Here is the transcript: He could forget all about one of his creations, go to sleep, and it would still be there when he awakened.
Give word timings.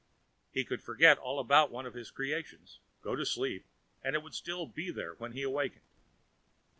He 0.51 0.65
could 0.65 0.81
forget 0.81 1.19
all 1.19 1.39
about 1.39 1.69
one 1.69 1.85
of 1.85 1.93
his 1.93 2.09
creations, 2.09 2.79
go 3.03 3.15
to 3.15 3.23
sleep, 3.23 3.67
and 4.03 4.15
it 4.15 4.23
would 4.23 4.33
still 4.33 4.65
be 4.65 4.89
there 4.89 5.13
when 5.13 5.33
he 5.33 5.43
awakened. 5.43 5.85